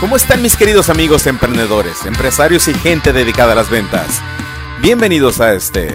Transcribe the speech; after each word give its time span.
¿Cómo 0.00 0.16
están 0.16 0.40
mis 0.40 0.56
queridos 0.56 0.88
amigos 0.88 1.26
emprendedores, 1.26 2.06
empresarios 2.06 2.68
y 2.68 2.72
gente 2.72 3.12
dedicada 3.12 3.52
a 3.52 3.54
las 3.54 3.68
ventas? 3.68 4.22
Bienvenidos 4.80 5.42
a 5.42 5.52
este, 5.52 5.90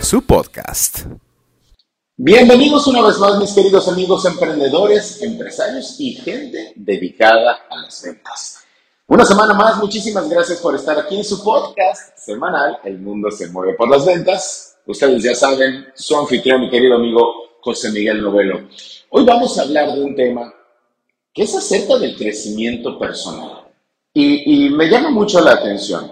su 0.00 0.22
podcast. 0.22 1.02
Bienvenidos 2.16 2.88
una 2.88 3.06
vez 3.06 3.16
más 3.18 3.38
mis 3.38 3.52
queridos 3.52 3.86
amigos 3.86 4.24
emprendedores, 4.24 5.22
empresarios 5.22 6.00
y 6.00 6.14
gente 6.14 6.72
dedicada 6.74 7.60
a 7.70 7.76
las 7.76 8.02
ventas. 8.02 8.58
Una 9.06 9.24
semana 9.24 9.54
más, 9.54 9.76
muchísimas 9.76 10.28
gracias 10.28 10.58
por 10.58 10.74
estar 10.74 10.98
aquí 10.98 11.16
en 11.16 11.24
su 11.24 11.44
podcast 11.44 12.18
semanal, 12.18 12.80
El 12.82 12.98
Mundo 12.98 13.30
se 13.30 13.46
mueve 13.50 13.74
por 13.74 13.88
las 13.88 14.04
ventas. 14.04 14.78
Ustedes 14.84 15.22
ya 15.22 15.36
saben, 15.36 15.86
su 15.94 16.18
anfitrión, 16.18 16.62
mi 16.62 16.70
querido 16.70 16.96
amigo 16.96 17.34
José 17.60 17.92
Miguel 17.92 18.20
Novelo. 18.20 18.68
Hoy 19.10 19.24
vamos 19.24 19.56
a 19.56 19.62
hablar 19.62 19.92
de 19.92 20.02
un 20.02 20.16
tema 20.16 20.52
que 21.38 21.44
es 21.44 21.54
acerca 21.54 21.96
del 21.98 22.16
crecimiento 22.16 22.98
personal. 22.98 23.68
Y, 24.12 24.70
me 24.70 24.90
llama 24.90 25.10
mucho 25.10 25.40
la 25.40 25.52
atención, 25.52 26.10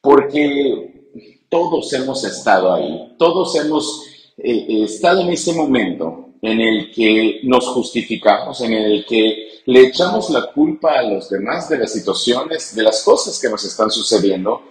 porque 0.00 1.08
todos 1.48 1.92
hemos 1.92 2.22
estado 2.22 2.72
ahí, 2.72 3.16
todos 3.18 3.56
hemos 3.56 4.04
eh, 4.38 4.84
estado 4.84 5.22
en 5.22 5.30
ese 5.30 5.52
momento 5.52 6.28
en 6.40 6.60
el 6.60 6.92
que 6.92 7.40
nos 7.42 7.66
justificamos, 7.66 8.60
en 8.60 8.74
el 8.74 9.04
que 9.04 9.62
le 9.64 9.88
echamos 9.88 10.30
la 10.30 10.52
culpa 10.52 10.96
a 10.96 11.02
los 11.02 11.28
demás 11.28 11.68
de 11.68 11.78
las 11.78 11.92
situaciones, 11.92 12.72
de 12.72 12.84
las 12.84 13.02
cosas 13.02 13.40
que 13.40 13.48
nos 13.48 13.64
están 13.64 13.90
sucediendo, 13.90 14.62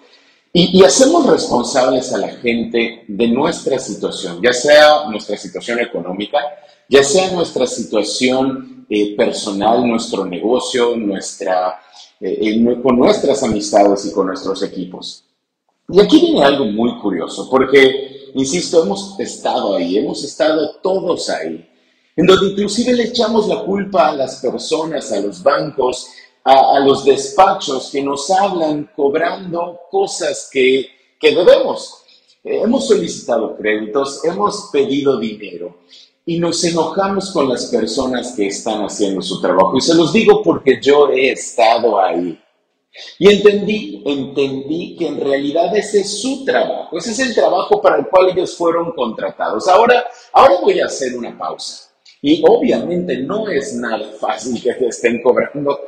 y, 0.53 0.81
hacemos 0.85 1.25
responsables 1.25 2.13
a 2.13 2.17
la 2.17 2.29
gente 2.29 3.03
de 3.09 3.27
nuestra 3.27 3.77
situación, 3.77 4.39
ya 4.41 4.53
sea 4.53 5.09
nuestra 5.09 5.35
situación 5.35 5.81
económica, 5.81 6.39
ya 6.89 7.03
sea 7.03 7.31
nuestra 7.31 7.65
situación 7.67 8.85
eh, 8.89 9.15
personal, 9.15 9.87
nuestro 9.87 10.25
negocio, 10.25 10.95
nuestra, 10.95 11.79
eh, 12.19 12.79
con 12.81 12.97
nuestras 12.97 13.41
amistades 13.43 14.05
y 14.05 14.11
con 14.11 14.27
nuestros 14.27 14.61
equipos. 14.63 15.23
Y 15.89 15.99
aquí 15.99 16.19
viene 16.19 16.43
algo 16.43 16.65
muy 16.65 16.99
curioso, 16.99 17.47
porque, 17.49 18.31
insisto, 18.33 18.83
hemos 18.83 19.19
estado 19.19 19.75
ahí, 19.75 19.97
hemos 19.97 20.23
estado 20.23 20.75
todos 20.81 21.29
ahí, 21.29 21.67
en 22.15 22.25
donde 22.25 22.51
inclusive 22.51 22.93
le 22.93 23.03
echamos 23.05 23.47
la 23.47 23.63
culpa 23.63 24.09
a 24.09 24.15
las 24.15 24.37
personas, 24.37 25.11
a 25.11 25.19
los 25.19 25.43
bancos, 25.43 26.07
a, 26.43 26.79
los 26.79 27.03
despachos 27.03 27.89
que 27.91 28.03
nos 28.03 28.29
hablan 28.29 28.91
cobrando 28.95 29.79
cosas 29.89 30.47
que, 30.51 30.87
que 31.19 31.35
debemos. 31.35 32.01
Hemos 32.43 32.87
solicitado 32.87 33.57
créditos, 33.57 34.23
hemos 34.23 34.69
pedido 34.71 35.17
dinero 35.19 35.77
y 36.25 36.39
nos 36.39 36.63
enojamos 36.63 37.31
con 37.31 37.47
las 37.47 37.67
personas 37.67 38.33
que 38.35 38.47
están 38.47 38.81
haciendo 38.83 39.21
su 39.21 39.39
trabajo. 39.39 39.77
Y 39.77 39.81
se 39.81 39.93
los 39.93 40.11
digo 40.11 40.41
porque 40.41 40.79
yo 40.81 41.09
he 41.09 41.31
estado 41.31 41.99
ahí. 41.99 42.39
Y 43.19 43.29
entendí, 43.29 44.01
entendí 44.05 44.95
que 44.97 45.07
en 45.07 45.19
realidad 45.19 45.75
ese 45.75 45.99
es 45.99 46.21
su 46.21 46.45
trabajo, 46.45 46.97
ese 46.97 47.11
es 47.11 47.19
el 47.19 47.35
trabajo 47.35 47.81
para 47.81 47.97
el 47.97 48.07
cual 48.07 48.29
ellos 48.29 48.55
fueron 48.55 48.93
contratados. 48.93 49.67
Ahora, 49.67 50.05
ahora 50.31 50.55
voy 50.61 50.79
a 50.79 50.85
hacer 50.85 51.15
una 51.15 51.37
pausa. 51.37 51.91
Y 52.21 52.41
obviamente 52.47 53.17
no 53.17 53.47
es 53.49 53.75
nada 53.75 54.11
fácil 54.19 54.61
que 54.63 54.73
te 54.73 54.87
estén 54.87 55.21
cobrando. 55.21 55.79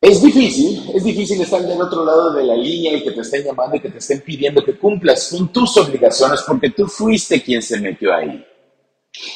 Es 0.00 0.22
difícil, 0.22 0.90
es 0.94 1.02
difícil 1.02 1.40
estar 1.42 1.60
del 1.60 1.82
otro 1.82 2.04
lado 2.04 2.32
de 2.32 2.44
la 2.44 2.56
línea 2.56 2.96
y 2.96 3.02
que 3.02 3.10
te 3.10 3.20
estén 3.20 3.44
llamando 3.44 3.76
y 3.76 3.80
que 3.80 3.90
te 3.90 3.98
estén 3.98 4.20
pidiendo 4.20 4.64
que 4.64 4.78
cumplas 4.78 5.28
con 5.28 5.52
tus 5.52 5.76
obligaciones 5.76 6.42
porque 6.46 6.70
tú 6.70 6.86
fuiste 6.86 7.42
quien 7.42 7.60
se 7.60 7.80
metió 7.80 8.14
ahí. 8.14 8.42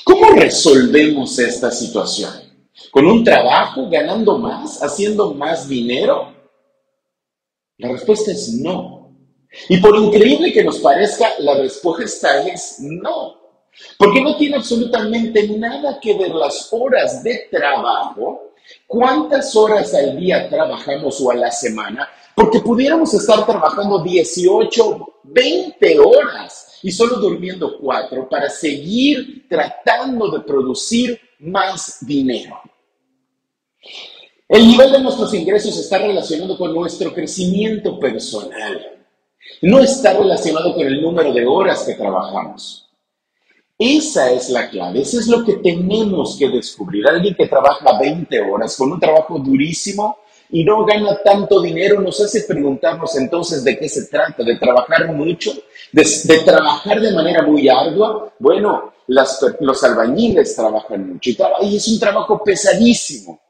¿Cómo 0.05 0.31
resolvemos 0.31 1.39
esta 1.39 1.71
situación? 1.71 2.33
¿Con 2.91 3.07
un 3.07 3.25
trabajo, 3.25 3.89
ganando 3.89 4.39
más, 4.39 4.83
haciendo 4.83 5.35
más 5.35 5.69
dinero? 5.69 6.33
La 7.79 7.89
respuesta 7.89 8.33
es 8.33 8.55
no. 8.55 9.11
Y 9.69 9.79
por 9.79 9.97
increíble 9.97 10.53
que 10.53 10.65
nos 10.65 10.79
parezca, 10.79 11.29
la 11.39 11.55
respuesta 11.55 12.47
es 12.47 12.77
no. 12.81 13.41
Porque 13.99 14.21
no 14.21 14.37
tiene 14.37 14.57
absolutamente 14.57 15.49
nada 15.49 15.99
que 16.01 16.17
ver 16.17 16.31
las 16.31 16.69
horas 16.73 17.23
de 17.23 17.49
trabajo, 17.51 18.53
cuántas 18.87 19.55
horas 19.57 19.95
al 19.95 20.19
día 20.19 20.49
trabajamos 20.49 21.21
o 21.21 21.31
a 21.31 21.35
la 21.35 21.51
semana, 21.51 22.09
porque 22.35 22.61
pudiéramos 22.61 23.13
estar 23.15 23.45
trabajando 23.47 24.03
18, 24.03 25.07
20 25.25 25.99
horas 25.99 26.72
y 26.83 26.91
solo 26.91 27.17
durmiendo 27.17 27.79
cuatro 27.79 28.29
para 28.29 28.49
seguir 28.49 29.47
tratando 29.49 30.31
de 30.31 30.41
producir 30.41 31.21
más 31.39 31.99
dinero. 32.01 32.61
El 34.49 34.67
nivel 34.67 34.93
de 34.93 35.01
nuestros 35.01 35.33
ingresos 35.33 35.79
está 35.79 35.99
relacionado 35.99 36.59
con 36.59 36.75
nuestro 36.75 37.15
crecimiento 37.15 37.99
personal. 37.99 38.99
No 39.63 39.79
está 39.79 40.13
relacionado 40.13 40.75
con 40.75 40.87
el 40.87 41.01
número 41.01 41.33
de 41.33 41.47
horas 41.47 41.85
que 41.85 41.95
trabajamos. 41.95 42.89
Esa 43.79 44.31
es 44.31 44.51
la 44.51 44.69
clave, 44.69 45.01
eso 45.01 45.19
es 45.19 45.27
lo 45.27 45.45
que 45.45 45.55
tenemos 45.55 46.37
que 46.39 46.49
descubrir. 46.49 47.09
Alguien 47.09 47.35
que 47.35 47.49
trabaja 47.49 47.99
20 47.99 48.41
horas 48.41 48.77
con 48.77 48.93
un 48.93 49.01
trabajo 49.01 49.39
durísimo 49.39 50.19
y 50.53 50.65
no 50.65 50.85
gana 50.85 51.19
tanto 51.25 51.63
dinero, 51.63 52.01
nos 52.03 52.21
hace 52.21 52.43
preguntarnos 52.43 53.17
entonces 53.17 53.65
de 53.65 53.79
qué 53.79 53.89
se 53.89 54.07
trata, 54.07 54.45
de 54.45 54.57
trabajar 54.57 55.11
mucho, 55.15 55.51
de, 55.91 56.05
trabajar 56.45 57.01
de 57.01 57.11
manera 57.11 57.43
muy 57.43 57.71
ardua. 57.71 58.35
Bueno, 58.39 58.93
los 59.07 59.83
albañiles 59.83 60.55
trabajan 60.55 61.15
mucho 61.15 61.31
y, 61.63 61.77
es 61.77 61.89
un 61.89 61.99
trabajo 61.99 62.45
pesadísimo 62.45 63.41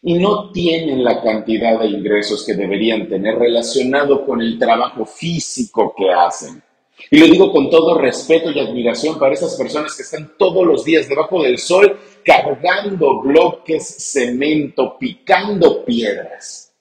y 0.00 0.14
no 0.14 0.50
tienen 0.50 1.04
la 1.04 1.22
cantidad 1.22 1.78
de 1.78 1.88
ingresos 1.88 2.42
que 2.44 2.54
deberían 2.54 3.06
tener 3.06 3.38
relacionado 3.38 4.24
con 4.24 4.40
el 4.40 4.58
trabajo 4.58 5.04
físico 5.04 5.94
que 5.94 6.10
hacen. 6.10 6.62
Y 7.10 7.18
lo 7.18 7.26
digo 7.26 7.52
con 7.52 7.70
todo 7.70 7.98
respeto 7.98 8.50
y 8.50 8.58
admiración 8.58 9.18
para 9.18 9.34
esas 9.34 9.56
personas 9.56 9.94
que 9.96 10.02
están 10.02 10.32
todos 10.38 10.66
los 10.66 10.84
días 10.84 11.08
debajo 11.08 11.42
del 11.42 11.58
sol 11.58 11.98
cargando 12.24 13.20
bloques, 13.20 13.96
cemento, 14.12 14.96
picando 14.98 15.84
piedras. 15.84 16.72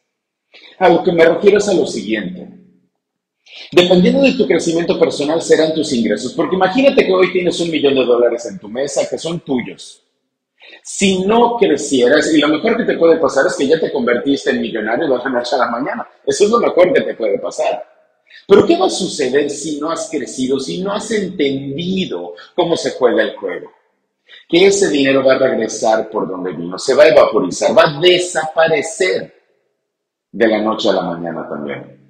A 0.80 0.90
lo 0.90 1.04
que 1.04 1.12
me 1.12 1.26
refiero 1.26 1.58
es 1.58 1.68
a 1.68 1.74
lo 1.74 1.86
siguiente. 1.86 2.48
Dependiendo 3.72 4.22
de 4.22 4.34
tu 4.34 4.48
crecimiento 4.48 5.00
personal 5.00 5.42
serán 5.42 5.74
tus 5.74 5.94
ingresos, 5.94 6.34
porque 6.34 6.56
imagínate 6.56 7.06
que 7.06 7.14
hoy 7.14 7.32
tienes 7.32 7.60
un 7.60 7.70
millón 7.70 7.96
de 7.96 8.06
dólares 8.06 8.46
en 8.46 8.58
tu 8.60 8.68
mesa 8.68 9.08
que 9.10 9.18
son 9.18 9.42
tuyos. 9.42 10.04
Si 10.84 11.24
no 11.26 11.58
crecieras, 11.58 12.34
y 12.34 12.40
lo 12.40 12.48
mejor 12.48 12.78
que 12.78 12.86
te 12.86 12.98
puede 12.98 13.18
pasar 13.18 13.46
es 13.48 13.56
que 13.56 13.68
ya 13.68 13.80
te 13.80 13.92
convertiste 13.92 14.52
en 14.52 14.62
millonario 14.62 15.08
de 15.08 15.18
la 15.18 15.30
noche 15.30 15.56
a 15.56 15.60
la 15.60 15.70
mañana. 15.70 16.08
Eso 16.26 16.46
es 16.46 16.50
lo 16.50 16.60
mejor 16.60 16.94
que 16.94 17.02
te 17.02 17.14
puede 17.14 17.38
pasar. 17.40 17.93
Pero 18.48 18.66
¿qué 18.66 18.78
va 18.78 18.88
a 18.88 18.90
suceder 18.90 19.50
si 19.50 19.80
no 19.80 19.92
has 19.92 20.10
crecido, 20.10 20.60
si 20.60 20.82
no 20.82 20.94
has 20.94 21.10
entendido 21.12 22.34
cómo 22.56 22.76
se 22.76 22.92
juega 22.92 23.24
el 23.24 23.36
juego? 23.36 23.72
Que 24.48 24.68
ese 24.68 24.90
dinero 24.90 25.24
va 25.24 25.36
a 25.36 25.40
regresar 25.40 26.10
por 26.10 26.28
donde 26.28 26.52
vino, 26.52 26.78
se 26.78 26.94
va 26.94 27.04
a 27.04 27.10
evaporizar, 27.10 27.78
va 27.78 27.84
a 27.84 28.00
desaparecer 28.00 29.34
de 30.32 30.48
la 30.48 30.62
noche 30.62 30.90
a 30.90 30.94
la 30.94 31.02
mañana 31.02 31.48
también. 31.48 32.03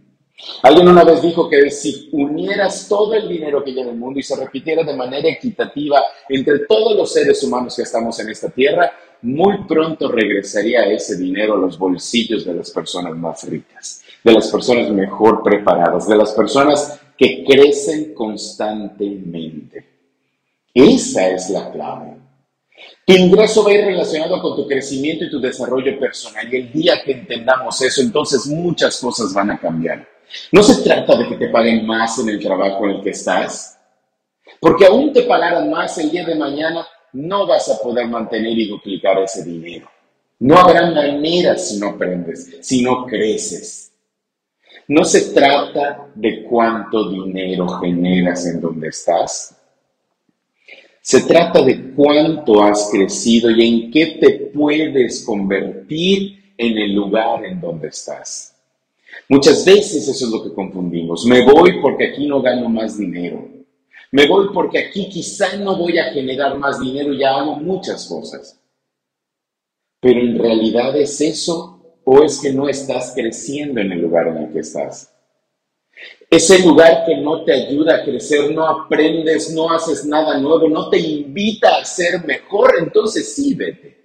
Alguien 0.61 0.87
una 0.87 1.03
vez 1.03 1.21
dijo 1.21 1.49
que 1.49 1.71
si 1.71 2.09
unieras 2.11 2.87
todo 2.87 3.13
el 3.13 3.27
dinero 3.27 3.63
que 3.63 3.71
hay 3.71 3.79
en 3.79 3.89
el 3.89 3.95
mundo 3.95 4.19
y 4.19 4.23
se 4.23 4.35
repitiera 4.35 4.83
de 4.83 4.95
manera 4.95 5.29
equitativa 5.29 6.01
entre 6.29 6.59
todos 6.59 6.95
los 6.95 7.11
seres 7.11 7.43
humanos 7.43 7.75
que 7.75 7.83
estamos 7.83 8.19
en 8.19 8.29
esta 8.29 8.49
tierra, 8.49 8.91
muy 9.21 9.63
pronto 9.65 10.11
regresaría 10.11 10.83
ese 10.85 11.17
dinero 11.17 11.53
a 11.53 11.57
los 11.57 11.77
bolsillos 11.77 12.45
de 12.45 12.53
las 12.53 12.71
personas 12.71 13.15
más 13.15 13.43
ricas 13.47 14.03
de 14.23 14.33
las 14.33 14.47
personas 14.47 14.89
mejor 14.89 15.43
preparadas, 15.43 16.07
de 16.07 16.15
las 16.15 16.31
personas 16.31 16.99
que 17.17 17.43
crecen 17.43 18.13
constantemente. 18.13 19.85
Esa 20.73 21.29
es 21.29 21.49
la 21.49 21.71
clave. 21.71 22.17
Tu 23.05 23.13
ingreso 23.13 23.63
va 23.63 23.71
a 23.71 23.73
ir 23.73 23.85
relacionado 23.85 24.41
con 24.41 24.55
tu 24.55 24.67
crecimiento 24.67 25.25
y 25.25 25.29
tu 25.29 25.39
desarrollo 25.39 25.99
personal. 25.99 26.51
Y 26.51 26.57
el 26.57 26.71
día 26.71 27.01
que 27.03 27.11
entendamos 27.11 27.81
eso, 27.81 28.01
entonces 28.01 28.47
muchas 28.47 28.99
cosas 28.99 29.33
van 29.33 29.51
a 29.51 29.59
cambiar. 29.59 30.07
No 30.51 30.63
se 30.63 30.83
trata 30.83 31.15
de 31.15 31.27
que 31.27 31.35
te 31.35 31.49
paguen 31.49 31.85
más 31.85 32.19
en 32.19 32.29
el 32.29 32.39
trabajo 32.41 32.85
en 32.85 32.91
el 32.97 33.01
que 33.01 33.11
estás, 33.11 33.77
porque 34.59 34.85
aún 34.85 35.13
te 35.13 35.23
pagaran 35.23 35.69
más 35.69 35.97
el 35.97 36.09
día 36.09 36.25
de 36.25 36.35
mañana, 36.35 36.85
no 37.13 37.45
vas 37.45 37.69
a 37.69 37.79
poder 37.81 38.07
mantener 38.07 38.57
y 38.57 38.67
duplicar 38.67 39.19
ese 39.19 39.43
dinero. 39.43 39.89
No 40.39 40.57
habrá 40.57 40.89
manera 40.91 41.57
si 41.57 41.79
no 41.79 41.89
aprendes, 41.89 42.57
si 42.61 42.81
no 42.81 43.05
creces. 43.05 43.91
No 44.87 45.05
se 45.05 45.33
trata 45.33 46.07
de 46.13 46.43
cuánto 46.43 47.09
dinero 47.09 47.67
generas 47.79 48.45
en 48.47 48.59
donde 48.59 48.89
estás. 48.89 49.55
Se 51.01 51.21
trata 51.21 51.61
de 51.61 51.93
cuánto 51.93 52.63
has 52.63 52.89
crecido 52.91 53.51
y 53.51 53.67
en 53.67 53.91
qué 53.91 54.17
te 54.19 54.29
puedes 54.53 55.23
convertir 55.25 56.53
en 56.57 56.77
el 56.77 56.93
lugar 56.93 57.45
en 57.45 57.61
donde 57.61 57.89
estás. 57.89 58.52
Muchas 59.29 59.65
veces 59.65 60.07
eso 60.07 60.25
es 60.25 60.31
lo 60.31 60.43
que 60.43 60.53
confundimos. 60.53 61.25
Me 61.25 61.45
voy 61.45 61.81
porque 61.81 62.09
aquí 62.09 62.27
no 62.27 62.41
gano 62.41 62.69
más 62.69 62.97
dinero. 62.97 63.47
Me 64.11 64.27
voy 64.27 64.47
porque 64.53 64.79
aquí 64.79 65.09
quizá 65.09 65.57
no 65.57 65.75
voy 65.75 65.97
a 65.97 66.11
generar 66.11 66.57
más 66.57 66.79
dinero 66.79 67.13
ya 67.13 67.35
hago 67.35 67.55
muchas 67.55 68.05
cosas. 68.07 68.59
Pero 69.99 70.19
en 70.19 70.37
realidad 70.37 70.95
es 70.95 71.19
eso 71.21 71.97
o 72.03 72.23
es 72.23 72.39
que 72.39 72.51
no 72.51 72.67
estás 72.67 73.13
creciendo 73.15 73.81
en 73.81 73.91
el 73.91 74.01
lugar 74.01 74.27
en 74.27 74.37
el 74.37 74.53
que 74.53 74.59
estás. 74.59 75.11
Ese 76.29 76.59
lugar 76.59 77.05
que 77.05 77.17
no 77.17 77.43
te 77.43 77.53
ayuda 77.53 77.97
a 77.97 78.03
crecer, 78.03 78.51
no 78.53 78.67
aprendes, 78.67 79.53
no 79.53 79.71
haces 79.71 80.05
nada 80.05 80.39
nuevo, 80.39 80.67
no 80.67 80.89
te 80.89 80.99
invita 80.99 81.77
a 81.77 81.85
ser 81.85 82.25
mejor, 82.25 82.73
entonces 82.79 83.33
sí, 83.33 83.53
vete. 83.53 84.02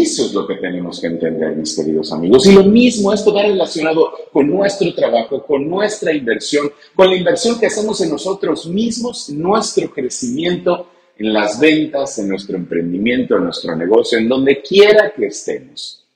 Eso 0.00 0.24
es 0.24 0.32
lo 0.32 0.46
que 0.46 0.54
tenemos 0.54 0.98
que 1.00 1.06
entender, 1.08 1.54
mis 1.54 1.76
queridos 1.76 2.10
amigos. 2.12 2.46
Y 2.46 2.52
lo 2.52 2.64
mismo, 2.64 3.12
esto 3.12 3.34
va 3.34 3.42
relacionado 3.42 4.10
con 4.32 4.48
nuestro 4.48 4.94
trabajo, 4.94 5.44
con 5.44 5.68
nuestra 5.68 6.14
inversión, 6.14 6.70
con 6.94 7.10
la 7.10 7.16
inversión 7.16 7.60
que 7.60 7.66
hacemos 7.66 8.00
en 8.00 8.08
nosotros 8.08 8.66
mismos, 8.66 9.28
nuestro 9.28 9.90
crecimiento 9.90 10.88
en 11.18 11.32
las 11.34 11.60
ventas, 11.60 12.18
en 12.18 12.30
nuestro 12.30 12.56
emprendimiento, 12.56 13.36
en 13.36 13.44
nuestro 13.44 13.76
negocio, 13.76 14.18
en 14.18 14.28
donde 14.28 14.62
quiera 14.62 15.12
que 15.14 15.26
estemos. 15.26 16.06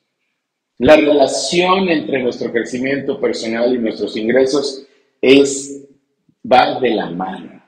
La 0.79 0.97
relación 0.97 1.89
entre 1.91 2.23
nuestro 2.23 2.51
crecimiento 2.51 3.21
personal 3.21 3.75
y 3.75 3.79
nuestros 3.79 4.17
ingresos 4.17 4.87
es, 5.21 5.87
va 6.51 6.81
de 6.81 6.91
la 6.95 7.11
mano. 7.11 7.63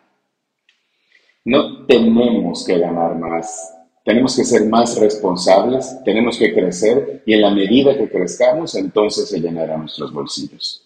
No 1.45 1.85
tenemos 1.87 2.65
que 2.67 2.79
ganar 2.79 3.15
más, 3.17 3.78
tenemos 4.09 4.35
que 4.35 4.45
ser 4.45 4.65
más 4.65 4.99
responsables, 4.99 5.99
tenemos 6.03 6.39
que 6.39 6.55
crecer 6.55 7.23
y 7.27 7.35
en 7.35 7.43
la 7.43 7.51
medida 7.51 7.95
que 7.95 8.09
crezcamos, 8.09 8.75
entonces 8.75 9.29
se 9.29 9.39
llenarán 9.39 9.81
nuestros 9.81 10.15
bolsillos. 10.15 10.83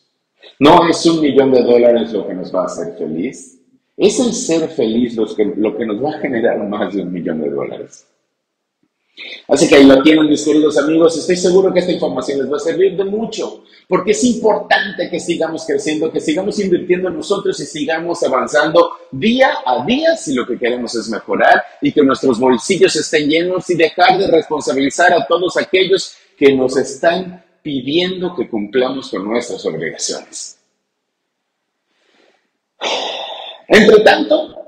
No 0.58 0.88
es 0.88 1.06
un 1.06 1.20
millón 1.20 1.52
de 1.52 1.62
dólares 1.62 2.12
lo 2.12 2.26
que 2.26 2.34
nos 2.34 2.52
va 2.52 2.62
a 2.62 2.66
hacer 2.66 2.96
feliz, 2.98 3.60
es 3.96 4.18
el 4.18 4.32
ser 4.32 4.68
feliz 4.70 5.14
lo 5.14 5.32
que, 5.36 5.44
lo 5.44 5.76
que 5.76 5.86
nos 5.86 6.02
va 6.02 6.10
a 6.10 6.18
generar 6.18 6.68
más 6.68 6.94
de 6.94 7.02
un 7.02 7.12
millón 7.12 7.40
de 7.40 7.50
dólares. 7.50 8.08
Así 9.48 9.68
que 9.68 9.76
ahí 9.76 9.84
lo 9.84 10.02
tienen, 10.02 10.28
mis 10.28 10.42
queridos 10.42 10.78
amigos. 10.78 11.16
Estoy 11.18 11.36
seguro 11.36 11.72
que 11.72 11.80
esta 11.80 11.92
información 11.92 12.38
les 12.38 12.50
va 12.50 12.56
a 12.56 12.60
servir 12.60 12.96
de 12.96 13.04
mucho, 13.04 13.64
porque 13.86 14.12
es 14.12 14.24
importante 14.24 15.10
que 15.10 15.20
sigamos 15.20 15.66
creciendo, 15.66 16.10
que 16.10 16.20
sigamos 16.20 16.58
invirtiendo 16.58 17.08
en 17.08 17.16
nosotros 17.16 17.58
y 17.60 17.66
sigamos 17.66 18.22
avanzando 18.22 18.92
día 19.10 19.50
a 19.66 19.84
día 19.84 20.16
si 20.16 20.34
lo 20.34 20.46
que 20.46 20.58
queremos 20.58 20.94
es 20.94 21.08
mejorar 21.08 21.62
y 21.82 21.92
que 21.92 22.02
nuestros 22.02 22.38
bolsillos 22.38 22.96
estén 22.96 23.28
llenos 23.28 23.68
y 23.68 23.74
dejar 23.74 24.18
de 24.18 24.28
responsabilizar 24.28 25.12
a 25.12 25.26
todos 25.26 25.56
aquellos 25.58 26.14
que 26.36 26.54
nos 26.54 26.76
están 26.76 27.44
pidiendo 27.62 28.34
que 28.34 28.48
cumplamos 28.48 29.10
con 29.10 29.24
nuestras 29.28 29.64
obligaciones. 29.66 30.58
Entre 33.68 34.00
tanto, 34.00 34.61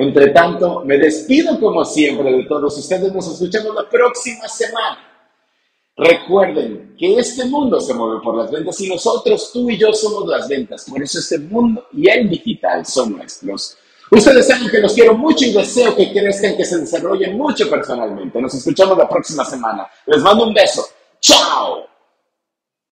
entre 0.00 0.28
tanto, 0.28 0.84
me 0.84 0.96
despido 0.96 1.58
como 1.58 1.84
siempre 1.84 2.30
de 2.30 2.44
todos 2.44 2.78
ustedes. 2.78 3.12
Nos 3.12 3.32
escuchamos 3.32 3.74
la 3.74 3.88
próxima 3.90 4.46
semana. 4.46 4.96
Recuerden 5.96 6.94
que 6.96 7.18
este 7.18 7.46
mundo 7.46 7.80
se 7.80 7.92
mueve 7.94 8.20
por 8.22 8.36
las 8.36 8.48
ventas 8.48 8.80
y 8.80 8.88
nosotros, 8.88 9.50
tú 9.52 9.68
y 9.68 9.76
yo, 9.76 9.92
somos 9.92 10.28
las 10.28 10.48
ventas. 10.48 10.86
Por 10.88 11.02
eso 11.02 11.18
este 11.18 11.40
mundo 11.40 11.88
y 11.92 12.08
el 12.08 12.30
digital 12.30 12.86
son 12.86 13.16
nuestros. 13.16 13.76
Ustedes 14.12 14.46
saben 14.46 14.70
que 14.70 14.78
los 14.78 14.94
quiero 14.94 15.14
mucho 15.14 15.44
y 15.44 15.52
deseo 15.52 15.96
que 15.96 16.12
crezcan, 16.12 16.56
que 16.56 16.64
se 16.64 16.78
desarrollen 16.78 17.36
mucho 17.36 17.68
personalmente. 17.68 18.40
Nos 18.40 18.54
escuchamos 18.54 18.96
la 18.96 19.08
próxima 19.08 19.44
semana. 19.44 19.84
Les 20.06 20.22
mando 20.22 20.46
un 20.46 20.54
beso. 20.54 20.86
¡Chao! 21.20 21.88